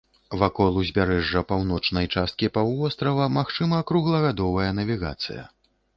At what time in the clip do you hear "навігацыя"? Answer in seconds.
4.79-5.43